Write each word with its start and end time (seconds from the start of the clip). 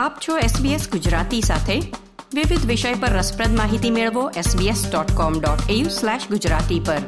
આપ 0.00 0.18
છો 0.28 0.38
SBS 0.38 0.90
ગુજરાતી 0.90 1.40
સાથે. 1.40 1.80
વિવિધ 2.34 2.66
વિષય 2.66 2.94
પર 2.94 3.08
રસપ્રદ 3.08 3.56
માહિતી 3.56 3.90
મેળવો 3.90 4.30
sbs.com.au/gujarati 4.30 6.84
પર. 6.84 6.98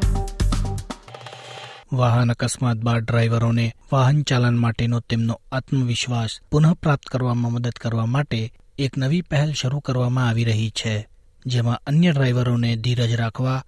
વાહન 1.93 2.31
અકસ્માત 2.31 2.77
બાદ 2.77 2.97
ડ્રાઈવરોને 2.97 3.75
વાહન 3.93 4.23
ચાલન 4.23 4.59
માટેનો 4.59 5.01
તેમનો 5.01 5.41
આત્મવિશ્વાસ 5.53 6.41
પુનઃપ્રાપ્ત 6.51 7.07
કરવામાં 7.07 7.53
મદદ 7.53 7.71
કરવા 7.71 8.07
માટે 8.07 8.53
એક 8.79 8.99
નવી 8.99 9.23
પહેલ 9.23 9.53
શરૂ 9.53 9.81
કરવામાં 9.81 10.29
આવી 10.29 10.45
રહી 10.45 10.71
છે, 10.71 11.09
જેમાં 11.47 11.81
અન્ય 11.87 12.13
ડ્રાઈવરોને 12.13 12.77
ધીરજ 12.77 13.15
રાખવા 13.15 13.65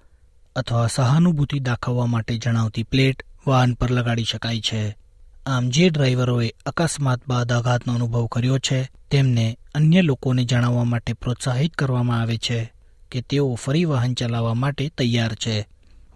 અથવા 0.57 0.86
સહાનુભૂતિ 0.86 1.59
દાખવવા 1.59 2.07
માટે 2.07 2.39
જણાવતી 2.39 2.82
પ્લેટ 2.82 3.22
વાહન 3.46 3.75
પર 3.75 3.91
લગાડી 3.91 4.25
શકાય 4.25 4.61
છે. 4.61 5.04
આમ 5.47 5.68
જે 5.68 5.91
ડ્રાઈવરોએ 5.91 6.53
અકસ્માત 6.67 7.21
બાદ 7.29 7.53
આઘાતનો 7.53 7.95
અનુભવ 7.95 8.27
કર્યો 8.27 8.59
છે, 8.59 8.91
તેમને 9.11 9.59
અન્ય 9.75 10.03
લોકોને 10.03 10.45
જણાવવા 10.45 10.85
માટે 10.85 11.13
પ્રોત્સાહિત 11.13 11.75
કરવામાં 11.75 12.21
આવે 12.21 12.37
છે 12.37 12.73
કે 13.11 13.21
તેઓ 13.21 13.54
ફરી 13.54 13.85
વાહન 13.85 14.15
ચલાવવા 14.15 14.54
માટે 14.54 14.89
તૈયાર 14.89 15.35
છે. 15.35 15.68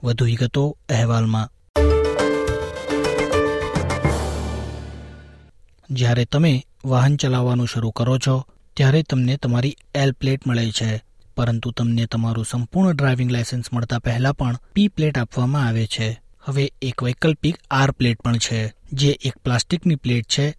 વધુ 0.05 0.25
વિગતો 0.25 0.79
અહેવાલમાં. 0.89 1.51
જ્યારે 5.91 6.25
તમે 6.25 6.67
વાહન 6.85 7.17
ચલાવવાનું 7.17 7.69
શરૂ 7.69 7.91
કરો 7.91 8.19
છો, 8.19 8.47
ત્યારે 8.77 9.03
તમને 9.03 9.37
તમારી 9.37 9.77
એલ 9.95 10.13
પ્લેટ 10.13 10.47
મળે 10.47 10.71
છે. 10.71 11.05
પરંતુ 11.37 11.71
તમને 11.71 12.07
તમારું 12.07 12.45
સંપૂર્ણ 12.45 12.97
ડ્રાઇવિંગ 12.97 13.31
લાયસન્સ 13.31 13.73
મળતા 13.73 13.99
પહેલા 13.99 14.33
પણ 14.33 14.59
પી 14.75 14.89
પ્લેટ 14.89 15.19
આપવામાં 15.19 15.67
આવે 15.67 15.87
છે. 15.87 16.28
હવે 16.45 16.73
એક 16.83 17.03
વૈકલ્પિક 17.03 17.57
આર 17.71 17.91
પ્લેટ 17.91 18.23
પણ 18.23 18.39
છે, 18.39 18.73
જે 18.93 19.19
એક 19.25 19.37
પ્લાસ્ટિકની 19.39 19.95
પ્લેટ 19.95 20.25
છે 20.39 20.51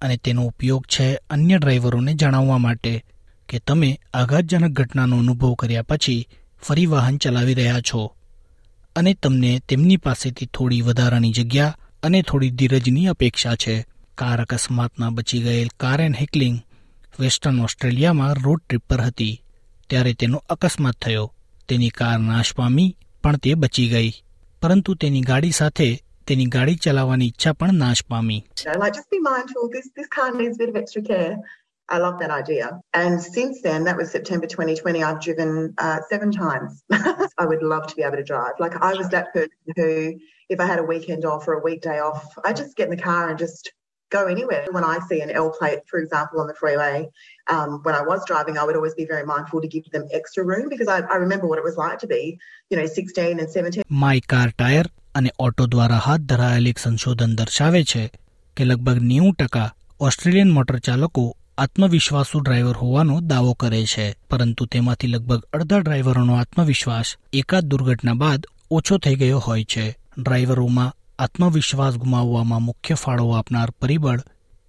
અને 0.00 0.16
તેનો 0.16 0.46
ઉપયોગ 0.46 0.86
છે 0.86 1.14
અન્ય 1.14 1.58
ડ્રાઈવરોને 1.58 2.14
જણાવવા 2.14 2.58
માટે 2.58 3.04
કે 3.48 3.58
તમે 3.58 4.00
આઘાતજનક 4.14 4.70
ઘટનાનો 4.70 5.18
અનુભવ 5.18 5.54
કર્યા 5.54 5.82
પછી 5.82 6.28
ફરી 6.62 6.86
વાહન 6.86 7.18
ચલાવી 7.18 7.54
રહ્યા 7.54 7.80
છો 7.80 8.16
અને 8.96 9.14
તમને 9.14 9.62
તેમની 9.68 9.96
પાસેથી 9.96 10.46
થોડી 10.46 10.80
વધારાની 10.80 11.32
જગ્યા 11.32 11.78
અને 12.02 12.22
થોડી 12.22 12.50
ધીરજની 12.50 13.06
અપેક્ષા 13.06 13.54
છે. 13.54 13.86
કાર 14.18 14.40
અકસ્માતમાં 14.40 15.14
બચી 15.14 15.42
ગયેલ 15.42 15.68
કારેન 15.80 16.14
હેકલિંગ 16.14 16.60
વેસ્ટર્ન 17.20 17.60
ઓસ્ટ્રેલિયામાં 17.60 18.34
રોડ 18.34 18.60
ટ્રીપ 18.68 18.82
પર 18.90 19.00
હતી. 19.00 19.42
ત્યારે 19.90 20.14
તેનો 20.14 20.44
અકસ્માત 20.48 20.94
થયો. 20.94 21.34
તેની 21.68 21.88
કાર 21.88 22.18
નાશ 22.18 22.54
પામી, 22.54 22.96
પણ 23.22 23.36
તે 23.36 23.54
બચી 23.54 23.88
ગઈ. 23.88 24.12
પરંતુ 24.61 24.95
તેની 24.95 25.21
ગાડી 25.21 25.51
સાથે 25.51 25.87
તેની 26.27 26.45
ગાડી 26.45 26.75
ચલાવવાની 26.75 27.27
ઈચ્છા 27.27 27.53
પણ 27.53 27.77
નાશ 27.83 28.03
પામી 28.09 28.39
like 28.81 28.95
just 28.97 29.09
be 29.15 29.19
mindful 29.27 29.69
this 29.75 29.87
this 29.99 30.09
car 30.17 30.27
needs 30.39 30.55
a 30.57 30.59
bit 30.61 30.69
of 30.73 30.77
extra 30.81 31.03
care 31.11 31.33
i 31.95 31.97
love 32.03 32.15
that 32.21 32.31
idea 32.37 32.65
and 33.01 33.21
since 33.35 33.61
then 33.67 33.85
that 33.87 33.97
was 33.99 34.09
september 34.11 34.47
2020 34.53 35.03
i've 35.03 35.21
driven 35.27 35.51
uh, 35.85 35.99
seven 36.09 36.31
times 36.31 36.71
i 37.43 37.45
would 37.51 37.63
love 37.73 37.85
to 37.91 37.95
be 37.99 38.03
able 38.07 38.19
to 38.21 38.27
drive 38.31 38.55
like 38.65 38.75
i 38.89 38.93
was 39.01 39.07
that 39.15 39.27
person 39.35 39.77
who 39.79 39.89
if 40.55 40.59
i 40.59 40.67
had 40.71 40.79
a 40.79 40.87
weekend 40.91 41.23
off 41.31 41.47
or 41.47 41.55
a 41.59 41.63
weekday 41.69 41.97
off 42.09 42.25
i 42.49 42.53
just 42.61 42.75
get 42.79 42.89
in 42.89 42.95
the 42.97 43.03
car 43.09 43.23
and 43.29 43.39
just 43.45 43.71
go 44.14 44.22
anywhere 44.26 44.64
when 44.76 44.84
i 44.84 44.96
see 45.08 45.20
an 45.26 45.30
l 45.42 45.50
plate 45.58 45.82
for 45.90 45.98
example 46.00 46.42
on 46.42 46.46
the 46.46 46.56
freeway 46.60 46.96
um, 47.54 47.70
when 47.86 47.94
i 47.94 48.02
was 48.02 48.24
driving 48.30 48.58
i 48.58 48.64
would 48.66 48.78
always 48.80 48.96
be 49.02 49.06
very 49.12 49.26
mindful 49.26 49.60
to 49.60 49.70
give 49.76 49.86
them 49.96 50.04
extra 50.12 50.42
room 50.44 50.66
because 50.68 50.90
I, 50.96 50.98
I 51.14 51.16
remember 51.16 51.46
what 51.46 51.58
it 51.58 51.64
was 51.64 51.76
like 51.76 51.98
to 51.98 52.06
be 52.06 52.22
you 52.70 52.76
know 52.76 52.86
16 52.86 53.40
and 53.40 53.48
17 53.50 53.84
my 53.90 54.20
car 54.28 54.48
tyre 54.58 54.86
અને 55.14 55.30
auto 55.38 55.66
દ્વારા 55.66 56.02
હાથ 56.06 56.20
ધરાયેલ 56.20 56.66
એક 56.66 56.78
સંશોધન 56.78 57.34
દર્શાવે 57.34 57.84
છે 57.84 58.02
કે 58.56 58.64
લગભગ 58.64 58.98
નેવું 59.02 59.34
ટકા 59.34 59.68
ઓસ્ટ્રેલિયન 60.00 60.50
મોટર 60.50 60.78
ચાલકો 60.78 61.24
આત્મવિશ્વાસુ 61.58 62.40
ડ્રાઈવર 62.40 62.76
હોવાનો 62.76 63.20
દાવો 63.20 63.52
કરે 63.52 63.84
છે 63.84 64.06
પરંતુ 64.30 64.66
તેમાંથી 64.66 65.06
લગભગ 65.06 65.42
અડધા 65.52 65.78
ડ્રાઈવરોનો 65.78 66.34
આત્મવિશ્વાસ 66.36 67.16
એકાદ 67.32 67.64
દુર્ઘટના 67.64 68.14
બાદ 68.14 68.46
ઓછો 68.70 68.98
થઈ 68.98 69.14
ગયો 69.14 69.38
હોય 69.38 69.64
છે 69.64 69.84
ડ્રાઈવરોમાં 70.18 70.96
આત્મવિશ્વાસ 71.18 71.94
ગુમાવવામાં 71.94 72.62
મુખ્ય 72.62 72.94
ફાળો 72.94 73.30
આપનાર 73.30 73.70
પરિબળ 73.70 74.20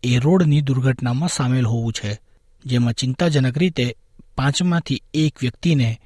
એ 0.04 0.18
રોડની 0.18 0.62
દુર્ઘટનામાં 0.62 1.30
સામેલ 1.30 1.66
હોવું 1.66 1.94
છે, 1.94 2.20
જેમાં 2.66 2.94
ચિંતાજનક 2.94 3.58
રીતે 3.58 3.96
પાંચમાંથી 4.38 5.02
એક 5.14 5.40
વ્યક્તિને 5.42 6.02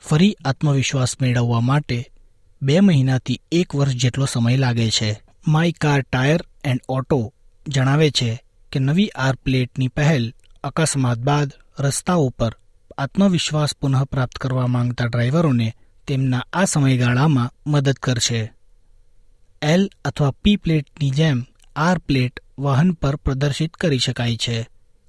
ફરી 0.00 0.36
આત્મવિશ્વાસ 0.44 1.16
મેળવવા 1.22 1.60
માટે 1.60 2.12
બે 2.62 2.80
મહિનાથી 2.80 3.40
એક 3.52 3.74
વર્ષ 3.74 3.92
જેટલો 3.92 4.24
સમય 4.24 4.56
લાગે 4.56 4.90
છે. 4.90 5.20
My 5.46 5.72
car 5.72 6.00
tyre 6.00 6.44
and 6.64 6.80
auto 6.88 7.32
જણાવે 7.68 8.10
છે 8.10 8.42
કે 8.72 8.78
નવી 8.80 9.08
આર 9.08 9.36
પ્લેટની 9.36 9.88
પહેલ 9.88 10.34
અકસ્માત 10.64 11.18
બાદ 11.18 11.52
રસ્તાઓ 11.78 12.28
પર 12.28 12.56
આત્મવિશ્વાસ 12.98 13.76
પુનઃપ્રાપ્ત 13.80 14.38
કરવા 14.38 14.66
માંગતા 14.66 15.04
ડ્રાઈવરોને 15.04 15.76
તેમના 16.06 16.44
આ 16.52 16.64
સમયગાળામાં 16.64 17.52
મદદ 17.66 17.92
કરશે. 17.92 18.52
એલ 19.62 19.90
અથવા 20.04 20.30
પી 20.30 20.56
પ્લેટની 20.56 21.10
જેમ 21.10 21.44
આર 21.76 21.98
પ્લેટ 21.98 22.40
વાહન 22.58 22.92
પર 22.92 23.16
પ્રદર્શિત 23.16 23.74
કરી 23.74 23.98
શકાય 23.98 24.36
છે. 24.36 24.66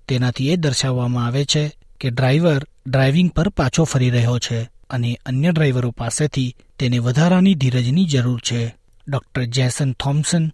તેનાથી 0.07 0.49
એ 0.49 0.55
દર્શાવવામાં 0.55 1.25
આવે 1.25 1.45
છે 1.45 1.71
કે 1.99 2.09
ડ્રાઈવર 2.09 2.67
ડ્રાઇવિંગ 2.87 3.31
પર 3.31 3.49
પાછો 3.49 3.83
ફરી 3.83 4.09
રહ્યો 4.09 4.39
છે 4.39 4.61
અને 4.89 5.19
અન્ય 5.25 5.51
ડ્રાઈવરો 5.51 5.91
પાસેથી 5.91 6.55
તેને 6.79 6.99
વધારાની 6.99 7.55
ધીરજની 7.55 8.05
જરૂર 8.05 8.41
છે. 8.51 8.75
ડોક્ટર 9.09 9.43
જેસન 9.43 9.93
થોમ્સન 9.93 10.51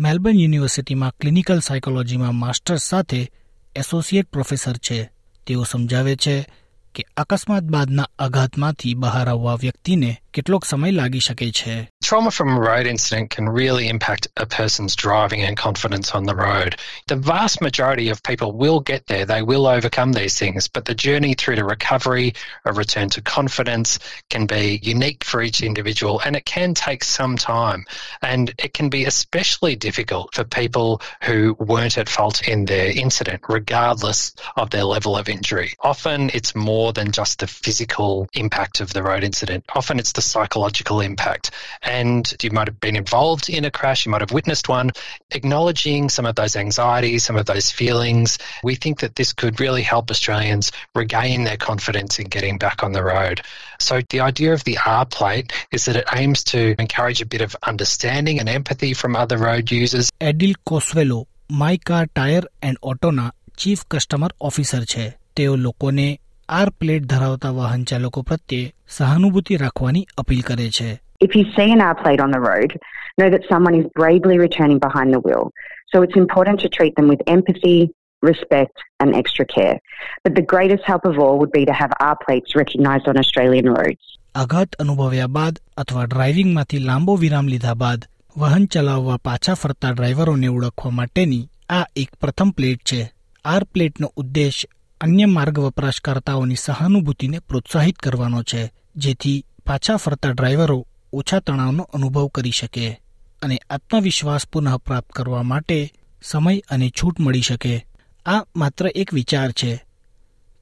મેલબર્ન 0.00 0.40
યુનિવર્સિટીમાં 0.40 1.16
ક્લિનિકલ 1.20 1.60
સાયકોલોજીમાં 1.60 2.34
માસ્ટર્સ 2.34 2.82
સાથે 2.82 3.30
એસોસિએટ 3.76 4.30
પ્રોફેસર 4.30 4.76
છે. 4.76 5.10
તેઓ 5.46 5.64
સમજાવે 5.64 6.16
છે 6.16 6.46
કે 6.95 7.05
અકસ્માત 7.17 7.63
બાદના 7.63 8.05
આઘાતમાંથી 8.19 8.93
બહાર 8.93 9.29
આવવા 9.29 9.55
વ્યક્તિને 9.55 10.21
કેટલોક 10.33 10.65
સમય 10.65 10.91
લાગી 10.91 11.19
શકે 11.19 11.51
છે 11.51 11.91
Trauma 12.03 12.31
from 12.31 12.49
a 12.49 12.59
road 12.59 12.87
incident 12.87 13.29
can 13.29 13.47
really 13.47 13.87
impact 13.87 14.27
a 14.35 14.45
person's 14.45 14.95
driving 14.95 15.41
and 15.43 15.55
confidence 15.55 16.11
on 16.11 16.23
the 16.23 16.35
road. 16.35 16.75
The 17.07 17.15
vast 17.15 17.61
majority 17.61 18.09
of 18.09 18.21
people 18.23 18.51
will 18.51 18.81
get 18.81 19.07
there, 19.07 19.25
they 19.25 19.41
will 19.41 19.65
overcome 19.65 20.11
these 20.11 20.37
things, 20.37 20.67
but 20.67 20.83
the 20.85 20.95
journey 20.95 21.35
through 21.35 21.55
to 21.55 21.63
recovery, 21.63 22.33
a 22.65 22.73
return 22.73 23.09
to 23.09 23.21
confidence 23.21 23.99
can 24.29 24.45
be 24.45 24.79
unique 24.83 25.23
for 25.23 25.41
each 25.41 25.61
individual 25.61 26.19
and 26.25 26.35
it 26.35 26.45
can 26.45 26.73
take 26.73 27.03
some 27.03 27.37
time. 27.37 27.85
And 28.21 28.53
it 28.57 28.73
can 28.73 28.89
be 28.89 29.05
especially 29.05 29.77
difficult 29.77 30.35
for 30.35 30.43
people 30.43 31.01
who 31.23 31.55
weren't 31.59 31.97
at 31.97 32.09
fault 32.09 32.45
in 32.45 32.65
their 32.65 32.91
incident, 33.05 33.41
regardless 33.47 34.33
of 34.57 34.69
their 34.71 34.83
level 34.83 35.15
of 35.15 35.29
injury. 35.29 35.73
Often 35.79 36.31
it's 36.33 36.55
more 36.55 36.84
than 36.93 37.11
just 37.11 37.39
the 37.39 37.47
physical 37.47 38.27
impact 38.33 38.81
of 38.81 38.93
the 38.93 39.03
road 39.03 39.23
incident, 39.23 39.65
often 39.75 39.99
it's 39.99 40.11
the 40.13 40.21
psychological 40.21 41.01
impact. 41.01 41.51
And 41.81 42.33
you 42.41 42.51
might 42.51 42.67
have 42.67 42.79
been 42.79 42.95
involved 42.95 43.49
in 43.49 43.65
a 43.65 43.71
crash, 43.71 44.05
you 44.05 44.11
might 44.11 44.21
have 44.21 44.31
witnessed 44.31 44.69
one. 44.69 44.91
Acknowledging 45.31 46.09
some 46.09 46.25
of 46.25 46.35
those 46.35 46.55
anxieties, 46.55 47.23
some 47.23 47.35
of 47.35 47.45
those 47.45 47.71
feelings, 47.71 48.37
we 48.63 48.75
think 48.75 48.99
that 48.99 49.15
this 49.15 49.33
could 49.33 49.59
really 49.59 49.81
help 49.81 50.11
Australians 50.11 50.71
regain 50.95 51.43
their 51.43 51.57
confidence 51.57 52.19
in 52.19 52.27
getting 52.27 52.57
back 52.57 52.83
on 52.83 52.91
the 52.91 53.03
road. 53.03 53.41
So, 53.79 54.01
the 54.09 54.19
idea 54.19 54.53
of 54.53 54.63
the 54.63 54.77
R 54.85 55.05
plate 55.05 55.53
is 55.71 55.85
that 55.85 55.95
it 55.95 56.05
aims 56.13 56.43
to 56.45 56.75
encourage 56.79 57.21
a 57.21 57.25
bit 57.25 57.41
of 57.41 57.55
understanding 57.63 58.39
and 58.39 58.47
empathy 58.47 58.93
from 58.93 59.15
other 59.15 59.37
road 59.37 59.71
users. 59.71 60.09
એડિલ 60.21 60.53
કોસ્વેલો 60.63 61.27
my 61.51 61.77
car 61.77 62.05
tyre 62.05 62.43
and 62.61 62.77
ઓટોના 62.81 63.33
chief 63.57 63.85
customer 63.91 64.31
officer 64.41 64.83
છે 64.83 65.05
તેઓ 65.35 65.55
લોકોને 65.55 66.19
R 66.48 66.70
plate 66.70 67.06
ધરાવતા 67.06 67.50
વાહન 67.52 67.84
ચાલકો 67.84 68.22
પ્રત્યે 68.22 68.64
સહાનુભૂતિ 68.88 69.56
રાખવાની 69.56 70.06
appeal 70.18 70.42
કરે 70.42 70.68
છે 70.70 70.88
If 71.20 71.34
you 71.34 71.44
see 71.56 71.68
an 71.72 71.82
R 71.82 71.94
plate 71.94 72.20
on 72.20 72.30
the 72.30 72.40
road, 72.40 72.70
know 73.18 73.28
that 73.30 73.44
someone 73.52 73.76
is 73.80 73.86
bravely 73.94 74.36
returning 74.38 74.78
behind 74.78 75.14
the 75.14 75.20
wheel. 75.20 75.44
So 75.92 76.02
it's 76.02 76.16
important 76.16 76.60
to 76.60 76.68
treat 76.68 76.94
them 76.96 77.08
with 77.08 77.22
empathy, 77.26 77.78
respect, 78.22 78.76
and 79.00 79.14
extra 79.14 79.46
care. 79.46 79.76
But 80.24 80.34
the 80.34 80.46
greatest 80.54 80.84
help 80.84 81.04
of 81.04 81.18
all 81.18 81.38
would 81.38 81.52
be 81.52 81.64
to 81.64 81.72
have 81.72 81.92
R 82.00 82.16
plates 82.26 82.50
recognised 82.54 83.08
on 83.08 83.16
Australian 83.16 83.68
roads. 83.70 84.04
આઘાત 84.34 84.76
અનુભવ્યા 84.78 85.26
બાદ 85.28 85.54
અથવા 85.76 86.06
ડ્રાઇવિંગમાંથી 86.06 86.78
લાંબો 86.78 87.16
વિરામ 87.16 87.46
લીધા 87.48 87.74
બાદ 87.74 88.02
વાહન 88.36 88.66
ચલાવવા 88.66 89.16
પાછા 89.24 89.54
ફરતા 89.54 89.92
ડ્રાઈવરોને 89.92 90.48
ઓળખવા 90.48 90.90
માટેની 90.90 91.44
આ 91.68 91.84
એક 91.96 92.10
પ્રથમ 92.20 92.50
પ્લેટ 92.50 92.82
છે 92.90 93.00
આર 93.44 93.64
પ્લેટનો 93.74 94.10
ઉદ્દેશ 94.16 94.60
અન્ય 95.00 95.26
માર્ગ 95.26 95.58
વપરાશકર્તાઓની 95.58 96.54
સહાનુભૂતિને 96.54 97.38
પ્રોત્સાહિત 97.38 97.96
કરવાનો 97.96 98.42
છે, 98.42 98.72
જેથી 98.96 99.44
પાછા 99.66 99.96
ફરતા 99.96 100.30
ડ્રાઈવરો 100.30 100.86
ઓછા 101.12 101.40
તણાવનો 101.40 101.82
અનુભવ 101.82 102.26
કરી 102.26 102.50
શકે 102.50 103.00
અને 103.42 103.60
આત્મવિશ્વાસ 103.70 104.46
પુનઃપ્રાપ્ત 104.46 105.12
કરવા 105.12 105.42
માટે 105.42 105.92
સમય 106.22 106.58
અને 106.58 106.90
છૂટ 106.90 107.20
મળી 107.20 107.40
શકે. 107.40 107.86
આ 108.26 108.44
માત્ર 108.56 108.86
એક 108.94 109.14
વિચાર 109.14 109.52
છે. 109.52 109.84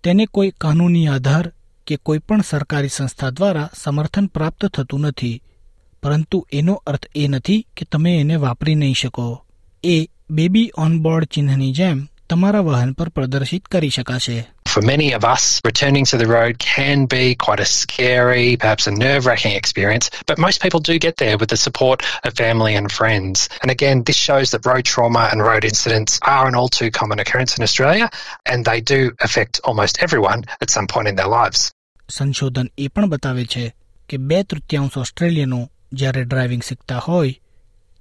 તેને 0.04 0.26
કોઈ 0.26 0.50
કાનૂની 0.50 1.06
આધાર 1.06 1.52
કે 1.86 1.96
કોઈપણ 1.96 2.40
સરકારી 2.40 2.88
સંસ્થા 2.88 3.30
દ્વારા 3.30 3.70
સમર્થન 3.76 4.26
પ્રાપ્ત 4.26 4.66
થતું 4.66 5.00
નથી. 5.00 5.42
પરંતુ 6.02 6.46
એનો 6.52 6.74
અર્થ 6.74 7.06
એ 7.14 7.28
નથી 7.28 7.66
કે 7.76 7.84
તમે 7.84 8.20
એને 8.20 8.36
વાપરી 8.36 8.74
નહીં 8.74 8.94
શકો. 8.94 9.44
એ 9.84 10.08
બેબી 10.30 10.70
ઓનબોર્ડ 10.78 11.24
ચિહ્નની 11.24 11.72
જેમ 11.72 12.08
તમારા 12.29 12.61
વાહન 12.61 12.93
પર 12.93 13.09
પ્રદર્શિત 13.09 13.67
કરી 13.67 13.89
શકાશે 13.89 14.39
For 14.65 14.81
many 14.81 15.13
of 15.13 15.23
us, 15.25 15.61
returning 15.65 16.05
to 16.05 16.17
the 16.17 16.27
road 16.27 16.59
can 16.59 17.05
be 17.05 17.33
quite 17.35 17.59
a 17.59 17.65
scary, 17.65 18.55
perhaps 18.55 18.85
a 18.87 18.91
nerve 18.91 19.25
wracking 19.25 19.55
experience, 19.55 20.11
but 20.27 20.37
most 20.37 20.61
people 20.61 20.79
do 20.79 20.99
get 20.99 21.17
there 21.17 21.37
with 21.37 21.49
the 21.49 21.57
support 21.57 22.03
of 22.23 22.35
family 22.35 22.75
and 22.75 22.91
friends. 22.91 23.49
And 23.61 23.71
again, 23.71 24.03
this 24.03 24.15
shows 24.15 24.51
that 24.51 24.65
road 24.65 24.85
trauma 24.85 25.23
and 25.31 25.41
road 25.41 25.63
incidents 25.63 26.19
are 26.21 26.45
an 26.47 26.55
all 26.55 26.69
too 26.69 26.91
common 26.91 27.19
occurrence 27.19 27.57
in 27.57 27.63
Australia, 27.63 28.09
and 28.45 28.65
they 28.65 28.79
do 28.93 29.01
affect 29.19 29.59
almost 29.63 29.97
everyone 30.01 30.43
at 30.61 30.69
some 30.69 30.87
point 30.87 31.07
in 31.07 31.15
their 31.15 31.33
lives. 31.39 31.71
સંશોધન 32.09 32.71
એ 32.77 32.87
પણ 32.87 33.09
બતાવે 33.09 33.45
છે 33.45 33.65
કે 34.09 34.17
બે 34.17 34.43
તૃતીયાંશ 34.43 34.97
ઓસ્ટ્રેલિયનો 34.97 35.59
જ્યારે 35.93 36.23
driving 36.23 36.61
શીખતા 36.61 36.97
હોય 36.97 37.33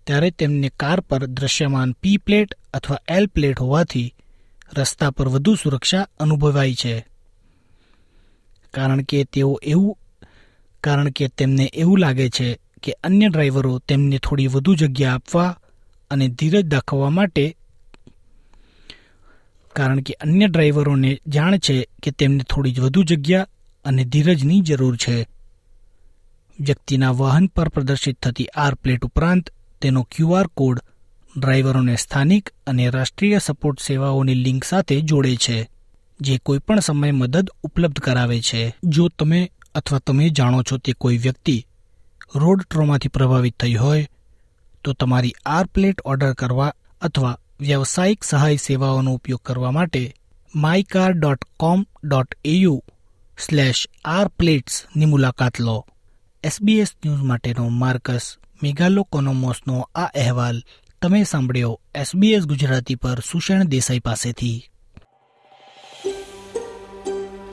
ત્યારે 0.08 0.32
તેમને 0.32 0.70
કાર 0.70 1.00
પર 1.00 1.26
દ્રશ્યમાન 1.26 1.92
પી 1.92 2.18
પ્લેટ 2.18 2.54
અથવા 2.74 2.98
એલ 3.08 3.28
પ્લેટ 3.28 3.60
હોવાથી 3.60 4.16
રસ્તા 4.78 5.12
પર 5.12 5.28
વધુ 5.28 5.56
સુરક્ષા 5.56 6.08
અનુભવાય 6.20 6.74
છે. 6.74 7.06
કારણ 8.74 9.02
કે 9.02 9.24
તેઓ 9.24 9.60
એવું, 9.64 9.98
કારણ 10.84 11.10
કે 11.10 11.28
તેમને 11.28 11.66
એવું 11.74 12.00
લાગે 12.00 12.30
છે 12.30 12.60
કે 12.84 12.92
અન્ય 12.92 13.28
ડ્રાઈવરો 13.30 13.80
તેમને 13.80 14.18
થોડી 14.18 14.48
વધુ 14.48 14.76
જગ્યા 14.76 15.14
આપવા 15.14 15.60
અને 16.12 16.28
ધીરજ 16.28 16.66
દાખવવા 16.66 17.10
માટે, 17.10 17.56
કારણ 19.76 20.02
કે 20.02 20.14
અન્ય 20.14 20.48
ડ્રાઈવરોને 20.48 21.22
જાણ 21.28 21.58
છે 21.58 21.88
કે 22.04 22.12
તેમને 22.12 22.44
થોડી 22.44 22.74
વધુ 22.80 23.04
જગ્યા 23.04 23.48
અને 23.86 24.04
ધીરજની 24.06 24.62
જરૂર 24.62 24.98
છે. 24.98 25.28
વ્યક્તિના 26.60 27.12
વાહન 27.12 27.48
પર 27.48 27.70
પ્રદર્શિત 27.70 28.20
થતી 28.24 28.46
આર 28.46 28.76
પ્લેટ 28.76 29.06
ઉપરાંત 29.06 29.50
તેનો 29.84 30.02
ક્યુઆર 30.12 30.48
કોડ 30.58 30.80
ડ્રાઈવરોને 31.38 31.96
સ્થાનિક 31.96 32.50
અને 32.68 32.90
રાષ્ટ્રીય 32.90 33.40
સપોર્ટ 33.40 33.80
સેવાઓની 33.80 34.42
લિંક 34.46 34.64
સાથે 34.64 35.02
જોડે 35.02 35.36
છે, 35.36 35.58
જે 36.22 36.38
કોઈપણ 36.38 36.80
સમયે 36.80 37.12
મદદ 37.12 37.50
ઉપલબ્ધ 37.64 38.00
કરાવે 38.00 38.40
છે. 38.42 38.64
જો 38.84 39.08
તમે 39.10 39.52
અથવા 39.76 40.00
તમે 40.00 40.30
જાણો 40.30 40.60
છો 40.62 40.78
તે 40.78 40.92
કોઈ 40.94 41.18
વ્યક્તિ 41.18 41.58
રોડ 42.36 42.62
ટ્રોમાથી 42.64 43.08
પ્રભાવિત 43.08 43.56
થઈ 43.60 43.76
હોય, 43.76 44.10
તો 44.84 44.94
તમારી 44.94 45.36
આર 45.46 45.66
પ્લેટ 45.66 46.02
ઓર્ડર 46.06 46.34
કરવા 46.34 46.74
અથવા 47.02 47.38
વ્યવસાયિક 47.60 48.24
સહાય 48.24 48.58
સેવાઓનો 48.58 49.14
ઉપયોગ 49.14 49.42
કરવા 49.42 49.72
માટે 49.72 50.04
my 50.56 50.84
car 50.84 51.12
dot 51.14 51.42
com 51.60 51.86
dot 52.04 52.38
AU 52.46 52.78
slash 53.40 53.82
R 54.06 54.28
પ્લેટ્સની 54.28 55.06
મુલાકાત 55.06 55.60
લો. 55.60 55.78
એસબીએસ 56.44 56.90
ન્યૂઝ 57.06 57.24
માટેનો 57.24 57.70
માર્કસ 57.82 58.26
મેઘાલો 58.64 59.04
કોનોમોસનો 59.04 59.90
આ 59.96 60.06
અહેવાલ 60.06 60.64
તમે 61.02 61.24
સાંભળ્યો 61.24 61.82
એસબીએસ 61.96 62.44
ગુજરાતી 62.44 62.96
પર 62.96 63.20
સુષેણ 63.32 63.64
દેસાઈ 63.64 64.00
પાસેથી. 64.00 64.70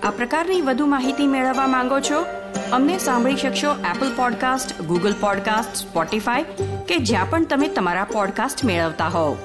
આ 0.03 0.11
પ્રકારની 0.11 0.61
વધુ 0.61 0.87
માહિતી 0.87 1.27
મેળવવા 1.27 1.67
માંગો 1.67 2.01
છો? 2.01 2.27
અમને 2.73 2.99
સાંભળી 2.99 3.37
શકશો 3.37 3.73
Apple 3.73 4.17
podcast 4.17 4.83
Google 4.83 5.15
podcast 5.21 5.75
Spotify 5.75 6.43
કે 6.89 6.97
જ્યાં 6.97 7.31
પણ 7.31 7.47
તમે 7.47 7.69
તમારા 7.69 8.05
પોડકાસ્ટ 8.05 8.65
મેળવતા 8.65 9.09
હોવ. 9.09 9.37